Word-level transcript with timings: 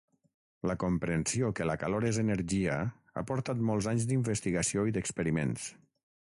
La 0.69 0.75
comprensió 0.83 1.51
que 1.59 1.67
la 1.69 1.75
calor 1.83 2.07
és 2.11 2.19
energia 2.23 2.79
ha 3.15 3.25
portat 3.33 3.61
molts 3.69 3.91
anys 3.93 4.09
d'investigació 4.13 4.87
i 4.93 4.97
d'experiments. 4.97 5.71